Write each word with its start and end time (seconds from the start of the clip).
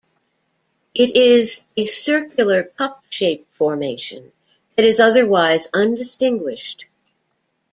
It 0.95 1.15
is 1.15 1.67
a 1.77 1.85
circular, 1.85 2.63
cup-shaped 2.63 3.53
formation 3.53 4.31
that 4.75 4.83
is 4.83 4.99
otherwise 4.99 5.69
undistinguished. 5.75 6.85